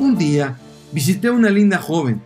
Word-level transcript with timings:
Un 0.00 0.16
día 0.16 0.56
visité 0.92 1.28
a 1.28 1.32
una 1.32 1.50
linda 1.50 1.76
joven 1.76 2.22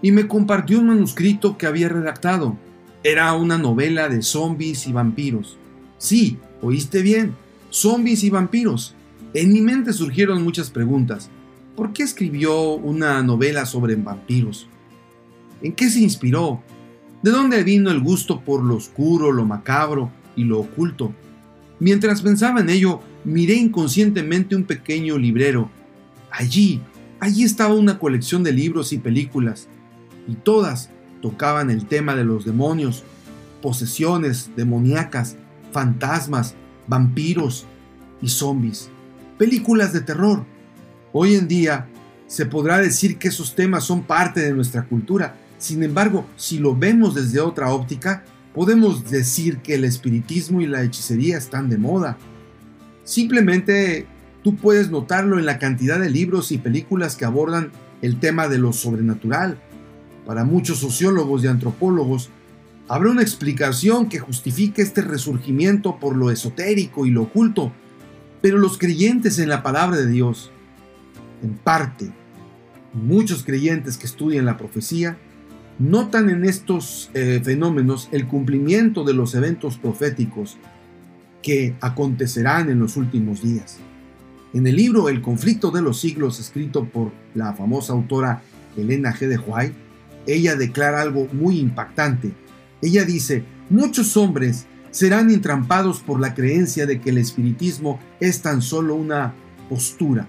y 0.00 0.12
me 0.12 0.28
compartió 0.28 0.78
un 0.78 0.86
manuscrito 0.86 1.58
que 1.58 1.66
había 1.66 1.88
redactado. 1.88 2.56
Era 3.02 3.32
una 3.32 3.58
novela 3.58 4.08
de 4.08 4.22
zombies 4.22 4.86
y 4.86 4.92
vampiros. 4.92 5.58
Sí, 5.98 6.38
oíste 6.62 7.02
bien, 7.02 7.34
zombies 7.70 8.22
y 8.22 8.30
vampiros. 8.30 8.94
En 9.34 9.52
mi 9.52 9.60
mente 9.60 9.92
surgieron 9.92 10.44
muchas 10.44 10.70
preguntas. 10.70 11.28
¿Por 11.74 11.92
qué 11.92 12.04
escribió 12.04 12.74
una 12.74 13.20
novela 13.24 13.66
sobre 13.66 13.96
vampiros? 13.96 14.68
¿En 15.60 15.72
qué 15.72 15.90
se 15.90 15.98
inspiró? 15.98 16.62
¿De 17.24 17.32
dónde 17.32 17.64
vino 17.64 17.90
el 17.90 17.98
gusto 17.98 18.42
por 18.42 18.62
lo 18.62 18.76
oscuro, 18.76 19.32
lo 19.32 19.44
macabro 19.44 20.12
y 20.36 20.44
lo 20.44 20.60
oculto? 20.60 21.12
Mientras 21.80 22.22
pensaba 22.22 22.60
en 22.60 22.70
ello, 22.70 23.00
miré 23.24 23.54
inconscientemente 23.54 24.54
un 24.54 24.62
pequeño 24.62 25.18
librero. 25.18 25.68
Allí, 26.30 26.80
allí 27.20 27.44
estaba 27.44 27.74
una 27.74 27.98
colección 27.98 28.42
de 28.42 28.52
libros 28.52 28.92
y 28.92 28.98
películas, 28.98 29.68
y 30.26 30.34
todas 30.34 30.90
tocaban 31.20 31.70
el 31.70 31.86
tema 31.86 32.14
de 32.14 32.24
los 32.24 32.44
demonios, 32.44 33.02
posesiones 33.62 34.50
demoníacas, 34.56 35.36
fantasmas, 35.72 36.54
vampiros 36.86 37.66
y 38.22 38.28
zombies. 38.28 38.90
Películas 39.36 39.92
de 39.92 40.00
terror. 40.00 40.44
Hoy 41.12 41.34
en 41.34 41.48
día 41.48 41.88
se 42.26 42.46
podrá 42.46 42.78
decir 42.78 43.18
que 43.18 43.28
esos 43.28 43.54
temas 43.54 43.84
son 43.84 44.02
parte 44.02 44.40
de 44.40 44.52
nuestra 44.52 44.84
cultura. 44.84 45.36
Sin 45.58 45.82
embargo, 45.82 46.26
si 46.36 46.58
lo 46.58 46.76
vemos 46.76 47.14
desde 47.14 47.40
otra 47.40 47.72
óptica, 47.72 48.24
podemos 48.54 49.10
decir 49.10 49.58
que 49.58 49.74
el 49.74 49.84
espiritismo 49.84 50.60
y 50.60 50.66
la 50.66 50.82
hechicería 50.82 51.38
están 51.38 51.68
de 51.68 51.78
moda. 51.78 52.18
Simplemente 53.04 54.06
tú 54.42 54.56
puedes 54.56 54.90
notarlo 54.90 55.38
en 55.38 55.46
la 55.46 55.58
cantidad 55.58 55.98
de 55.98 56.10
libros 56.10 56.52
y 56.52 56.58
películas 56.58 57.16
que 57.16 57.24
abordan 57.24 57.70
el 58.02 58.20
tema 58.20 58.48
de 58.48 58.58
lo 58.58 58.72
sobrenatural. 58.72 59.58
Para 60.26 60.44
muchos 60.44 60.78
sociólogos 60.78 61.42
y 61.42 61.46
antropólogos, 61.46 62.30
habrá 62.88 63.10
una 63.10 63.22
explicación 63.22 64.08
que 64.08 64.18
justifique 64.18 64.82
este 64.82 65.02
resurgimiento 65.02 65.98
por 65.98 66.16
lo 66.16 66.30
esotérico 66.30 67.06
y 67.06 67.10
lo 67.10 67.22
oculto, 67.22 67.72
pero 68.40 68.58
los 68.58 68.78
creyentes 68.78 69.38
en 69.38 69.48
la 69.48 69.62
palabra 69.62 69.96
de 69.96 70.06
Dios, 70.06 70.50
en 71.42 71.54
parte, 71.54 72.12
muchos 72.92 73.44
creyentes 73.44 73.96
que 73.96 74.06
estudian 74.06 74.44
la 74.44 74.56
profecía, 74.56 75.18
notan 75.78 76.28
en 76.30 76.44
estos 76.44 77.10
eh, 77.14 77.40
fenómenos 77.42 78.08
el 78.12 78.26
cumplimiento 78.26 79.04
de 79.04 79.14
los 79.14 79.34
eventos 79.34 79.76
proféticos 79.76 80.58
que 81.42 81.76
acontecerán 81.80 82.68
en 82.68 82.80
los 82.80 82.96
últimos 82.96 83.42
días. 83.42 83.78
En 84.54 84.66
el 84.66 84.76
libro 84.76 85.10
El 85.10 85.20
conflicto 85.20 85.70
de 85.70 85.82
los 85.82 86.00
siglos, 86.00 86.40
escrito 86.40 86.86
por 86.86 87.12
la 87.34 87.52
famosa 87.52 87.92
autora 87.92 88.42
Elena 88.76 89.14
G. 89.14 89.28
de 89.28 89.38
White, 89.38 89.74
ella 90.26 90.56
declara 90.56 91.02
algo 91.02 91.28
muy 91.32 91.58
impactante. 91.58 92.32
Ella 92.80 93.04
dice, 93.04 93.44
muchos 93.68 94.16
hombres 94.16 94.66
serán 94.90 95.30
entrampados 95.30 96.00
por 96.00 96.18
la 96.18 96.34
creencia 96.34 96.86
de 96.86 97.00
que 97.00 97.10
el 97.10 97.18
espiritismo 97.18 98.00
es 98.20 98.40
tan 98.40 98.62
solo 98.62 98.94
una 98.94 99.34
postura, 99.68 100.28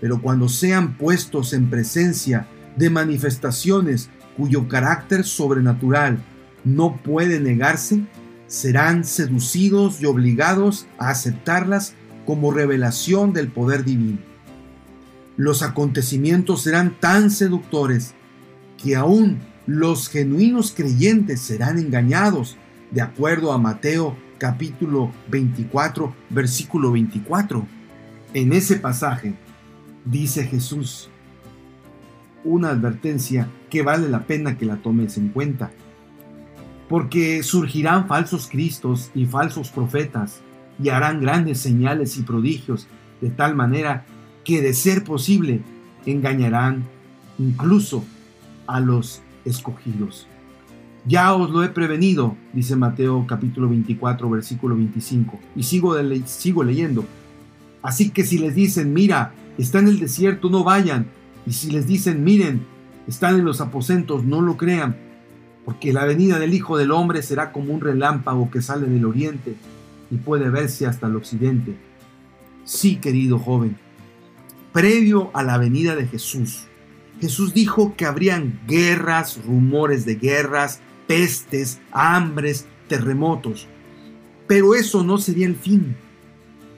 pero 0.00 0.22
cuando 0.22 0.48
sean 0.48 0.96
puestos 0.96 1.52
en 1.52 1.68
presencia 1.68 2.46
de 2.76 2.90
manifestaciones 2.90 4.08
cuyo 4.36 4.68
carácter 4.68 5.24
sobrenatural 5.24 6.22
no 6.64 6.96
puede 7.02 7.40
negarse, 7.40 8.04
serán 8.46 9.04
seducidos 9.04 10.00
y 10.00 10.06
obligados 10.06 10.86
a 10.96 11.10
aceptarlas 11.10 11.94
como 12.28 12.50
revelación 12.50 13.32
del 13.32 13.48
poder 13.48 13.86
divino. 13.86 14.18
Los 15.38 15.62
acontecimientos 15.62 16.60
serán 16.60 16.94
tan 17.00 17.30
seductores 17.30 18.12
que 18.76 18.96
aún 18.96 19.38
los 19.64 20.10
genuinos 20.10 20.74
creyentes 20.76 21.40
serán 21.40 21.78
engañados, 21.78 22.58
de 22.90 23.00
acuerdo 23.00 23.50
a 23.50 23.56
Mateo 23.56 24.14
capítulo 24.36 25.10
24, 25.30 26.14
versículo 26.28 26.92
24. 26.92 27.66
En 28.34 28.52
ese 28.52 28.76
pasaje 28.76 29.32
dice 30.04 30.44
Jesús, 30.44 31.08
una 32.44 32.68
advertencia 32.68 33.48
que 33.70 33.80
vale 33.80 34.06
la 34.10 34.26
pena 34.26 34.58
que 34.58 34.66
la 34.66 34.76
tomes 34.76 35.16
en 35.16 35.30
cuenta. 35.30 35.70
Porque 36.90 37.42
surgirán 37.42 38.06
falsos 38.06 38.48
cristos 38.48 39.10
y 39.14 39.24
falsos 39.24 39.70
profetas 39.70 40.42
y 40.82 40.88
harán 40.90 41.20
grandes 41.20 41.58
señales 41.58 42.16
y 42.18 42.22
prodigios 42.22 42.86
de 43.20 43.30
tal 43.30 43.54
manera 43.54 44.06
que 44.44 44.62
de 44.62 44.72
ser 44.74 45.04
posible 45.04 45.60
engañarán 46.06 46.84
incluso 47.38 48.04
a 48.66 48.80
los 48.80 49.22
escogidos. 49.44 50.26
Ya 51.06 51.34
os 51.34 51.50
lo 51.50 51.64
he 51.64 51.68
prevenido, 51.68 52.36
dice 52.52 52.76
Mateo 52.76 53.26
capítulo 53.26 53.68
24 53.68 54.28
versículo 54.28 54.76
25, 54.76 55.38
y 55.56 55.62
sigo, 55.62 55.96
sigo 56.26 56.64
leyendo. 56.64 57.04
Así 57.82 58.10
que 58.10 58.24
si 58.24 58.38
les 58.38 58.54
dicen, 58.54 58.92
mira, 58.92 59.32
está 59.56 59.78
en 59.78 59.88
el 59.88 60.00
desierto, 60.00 60.50
no 60.50 60.64
vayan, 60.64 61.06
y 61.46 61.52
si 61.52 61.70
les 61.70 61.86
dicen, 61.86 62.24
miren, 62.24 62.60
están 63.06 63.36
en 63.36 63.44
los 63.44 63.60
aposentos, 63.60 64.24
no 64.24 64.42
lo 64.42 64.56
crean, 64.56 64.96
porque 65.64 65.92
la 65.92 66.04
venida 66.04 66.38
del 66.38 66.52
Hijo 66.52 66.76
del 66.76 66.90
Hombre 66.90 67.22
será 67.22 67.52
como 67.52 67.72
un 67.72 67.80
relámpago 67.80 68.50
que 68.50 68.60
sale 68.60 68.86
del 68.86 69.06
oriente 69.06 69.54
y 70.10 70.16
puede 70.16 70.50
verse 70.50 70.86
hasta 70.86 71.06
el 71.06 71.16
occidente. 71.16 71.76
Sí, 72.64 72.96
querido 72.96 73.38
joven, 73.38 73.76
previo 74.72 75.30
a 75.34 75.42
la 75.42 75.58
venida 75.58 75.96
de 75.96 76.06
Jesús, 76.06 76.68
Jesús 77.20 77.52
dijo 77.52 77.94
que 77.96 78.06
habrían 78.06 78.60
guerras, 78.66 79.40
rumores 79.44 80.04
de 80.04 80.16
guerras, 80.16 80.80
pestes, 81.06 81.80
hambres, 81.90 82.66
terremotos. 82.88 83.66
Pero 84.46 84.74
eso 84.74 85.02
no 85.02 85.18
sería 85.18 85.46
el 85.46 85.56
fin. 85.56 85.96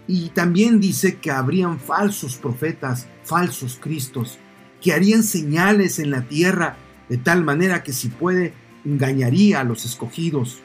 Y 0.06 0.30
también 0.30 0.80
dice 0.80 1.18
que 1.18 1.30
habrían 1.30 1.78
falsos 1.78 2.36
profetas, 2.36 3.06
falsos 3.22 3.78
cristos, 3.80 4.38
que 4.80 4.92
harían 4.92 5.22
señales 5.22 5.98
en 5.98 6.10
la 6.10 6.22
tierra 6.22 6.76
de 7.08 7.18
tal 7.18 7.44
manera 7.44 7.82
que 7.82 7.92
si 7.92 8.08
puede 8.08 8.54
engañaría 8.84 9.60
a 9.60 9.64
los 9.64 9.84
escogidos. 9.84 10.60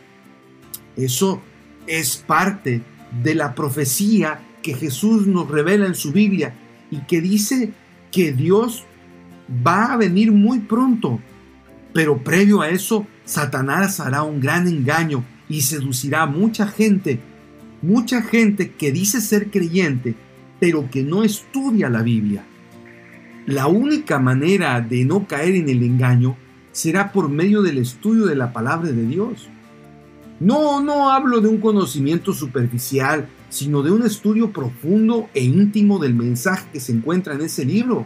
Eso 0.95 1.41
es 1.88 2.18
parte 2.18 2.81
de 3.23 3.35
la 3.35 3.56
profecía 3.56 4.40
que 4.62 4.73
Jesús 4.73 5.28
nos 5.28 5.50
revela 5.50 5.85
en 5.85 5.96
su 5.96 6.12
Biblia 6.12 6.53
y 6.91 7.00
que 7.01 7.22
dice 7.22 7.72
que 8.12 8.31
Dios 8.34 8.85
va 9.66 9.94
a 9.94 9.97
venir 9.97 10.31
muy 10.31 10.59
pronto. 10.59 11.19
Pero 11.94 12.24
previo 12.24 12.62
a 12.62 12.69
eso, 12.69 13.07
Satanás 13.25 14.00
hará 14.00 14.24
un 14.24 14.40
gran 14.40 14.68
engaño 14.68 15.24
y 15.47 15.62
seducirá 15.62 16.24
a 16.24 16.28
mucha 16.28 16.68
gente, 16.68 17.19
mucha 17.81 18.22
gente 18.22 18.72
que 18.72 18.91
dice 18.91 19.22
ser 19.22 19.50
creyente, 19.50 20.16
pero 20.59 20.90
que 20.90 21.03
no 21.03 21.24
estudia 21.24 21.90
la 21.90 22.01
Biblia. 22.01 22.44
La 23.45 23.68
única 23.68 24.18
manera 24.18 24.81
de 24.81 25.06
no 25.06 25.28
caer 25.28 25.56
en 25.56 25.69
el 25.69 25.84
engaño 25.84 26.35
será 26.72 27.12
por 27.12 27.29
medio 27.29 27.62
del 27.62 27.78
estudio 27.78 28.25
de 28.25 28.35
la 28.35 28.51
palabra 28.51 28.91
de 28.91 29.06
Dios. 29.06 29.50
No, 30.40 30.81
no 30.81 31.09
hablo 31.12 31.40
de 31.40 31.47
un 31.47 31.59
conocimiento 31.59 32.34
superficial, 32.34 33.29
sino 33.50 33.81
de 33.84 33.91
un 33.91 34.06
estudio 34.06 34.51
profundo 34.51 35.29
e 35.34 35.44
íntimo 35.44 35.97
del 35.97 36.13
mensaje 36.13 36.68
que 36.73 36.81
se 36.81 36.91
encuentra 36.91 37.35
en 37.35 37.41
ese 37.41 37.63
libro. 37.63 38.06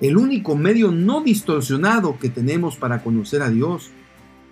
El 0.00 0.16
único 0.16 0.54
medio 0.54 0.92
no 0.92 1.22
distorsionado 1.22 2.18
que 2.20 2.28
tenemos 2.28 2.76
para 2.76 3.02
conocer 3.02 3.42
a 3.42 3.50
Dios. 3.50 3.90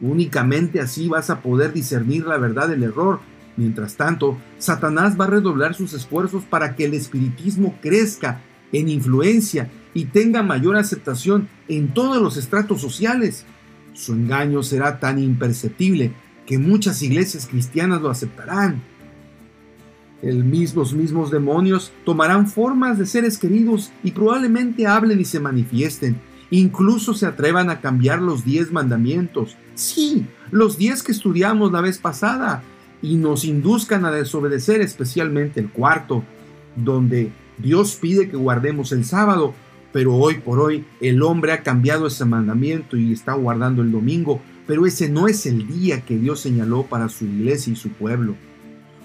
Únicamente 0.01 0.81
así 0.81 1.09
vas 1.09 1.31
a 1.31 1.41
poder 1.41 1.73
discernir 1.73 2.27
la 2.27 2.37
verdad 2.37 2.67
del 2.67 2.83
error. 2.83 3.21
Mientras 3.57 3.95
tanto, 3.95 4.37
Satanás 4.59 5.19
va 5.19 5.27
a 5.27 5.31
redoblar 5.31 5.75
sus 5.75 5.93
esfuerzos 5.93 6.43
para 6.43 6.75
que 6.75 6.87
el 6.87 6.95
espiritismo 6.95 7.77
crezca 7.81 8.41
en 8.73 8.89
influencia 8.89 9.71
y 9.93 10.07
tenga 10.07 10.43
mayor 10.43 10.77
aceptación 10.77 11.49
en 11.69 11.95
todos 11.95 12.21
los 12.21 12.37
estratos 12.37 12.81
sociales. 12.81 13.47
Su 13.93 14.15
engaño 14.15 14.65
será 14.65 14.99
tan 14.99 15.21
imperceptible 15.21 16.13
que 16.47 16.59
muchas 16.59 17.03
iglesias 17.03 17.47
cristianas 17.47 18.03
lo 18.03 18.11
aceptarán. 18.11 18.83
El 20.23 20.45
mismo, 20.45 20.81
los 20.81 20.95
mismos 20.95 21.31
demonios 21.31 21.93
tomarán 22.05 22.47
formas 22.47 22.99
de 22.99 23.07
seres 23.07 23.37
queridos 23.37 23.93
y 24.03 24.13
probablemente 24.13 24.87
hablen 24.87 25.21
y 25.21 25.25
se 25.25 25.41
manifiesten. 25.41 26.17
Incluso 26.51 27.15
se 27.15 27.27
atrevan 27.27 27.69
a 27.69 27.81
cambiar 27.81 28.23
los 28.23 28.45
diez 28.45 28.73
mandamientos. 28.73 29.57
Sí, 29.75 30.27
los 30.51 30.79
diez 30.79 31.03
que 31.03 31.13
estudiamos 31.13 31.73
la 31.73 31.81
vez 31.81 31.99
pasada. 31.99 32.63
Y 33.03 33.17
nos 33.17 33.45
induzcan 33.45 34.07
a 34.07 34.11
desobedecer 34.11 34.81
especialmente 34.81 35.61
el 35.61 35.71
cuarto, 35.71 36.25
donde 36.75 37.31
Dios 37.59 37.99
pide 38.01 38.29
que 38.29 38.37
guardemos 38.37 38.93
el 38.93 39.05
sábado, 39.05 39.53
pero 39.93 40.15
hoy 40.15 40.37
por 40.37 40.59
hoy 40.59 40.85
el 41.01 41.23
hombre 41.23 41.53
ha 41.53 41.63
cambiado 41.63 42.07
ese 42.07 42.25
mandamiento 42.25 42.97
y 42.97 43.13
está 43.13 43.35
guardando 43.35 43.83
el 43.83 43.93
domingo, 43.93 44.41
pero 44.67 44.87
ese 44.87 45.09
no 45.09 45.29
es 45.29 45.47
el 45.47 45.67
día 45.67 46.03
que 46.03 46.17
Dios 46.17 46.41
señaló 46.41 46.85
para 46.85 47.09
su 47.09 47.25
iglesia 47.25 47.73
y 47.73 47.77
su 47.77 47.91
pueblo. 47.91 48.35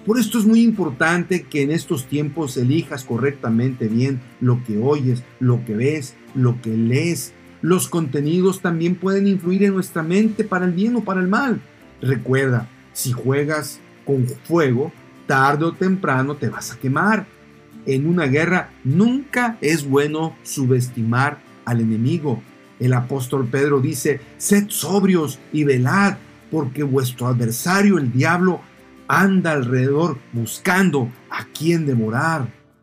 Por 0.06 0.18
esto 0.18 0.40
es 0.40 0.46
muy 0.46 0.62
importante 0.62 1.44
que 1.44 1.62
en 1.62 1.72
estos 1.72 2.06
tiempos 2.06 2.58
elijas 2.58 3.04
correctamente 3.04 3.88
bien 3.88 4.22
lo 4.40 4.64
que 4.64 4.78
oyes, 4.78 5.24
lo 5.40 5.64
que 5.66 5.76
ves, 5.76 6.16
lo 6.34 6.62
que 6.62 6.76
lees. 6.76 7.34
Los 7.62 7.90
contenidos 7.90 8.62
también 8.62 8.96
pueden 8.96 9.28
influir 9.28 9.64
en 9.64 9.74
nuestra 9.74 10.02
mente 10.02 10.44
para 10.44 10.66
el 10.66 10.72
bien 10.72 10.96
o 10.96 11.04
para 11.04 11.20
el 11.20 11.28
mal. 11.28 11.62
Recuerda, 12.02 12.70
si 12.94 13.12
juegas 13.12 13.80
con 14.06 14.26
fuego, 14.26 14.92
tarde 15.28 15.66
o 15.66 15.74
temprano 15.74 16.38
te 16.38 16.50
vas 16.50 16.72
a 16.72 16.80
quemar. 16.80 17.28
En 17.86 18.08
una 18.08 18.26
guerra 18.26 18.72
nunca 18.84 19.58
es 19.62 19.88
bueno 19.88 20.36
subestimar 20.44 21.40
al 21.66 21.82
enemigo. 21.82 22.42
El 22.80 22.94
apóstol 22.94 23.48
Pedro 23.48 23.82
dice, 23.82 24.22
sed 24.38 24.66
sobrios 24.70 25.40
y 25.52 25.64
velad, 25.64 26.18
porque 26.50 26.84
vuestro 26.84 27.28
adversario, 27.28 27.98
el 27.98 28.12
diablo, 28.12 28.62
anda 29.08 29.52
alrededor 29.52 30.18
buscando 30.32 31.12
a 31.30 31.46
quien 31.46 31.86
demorar. 31.86 32.59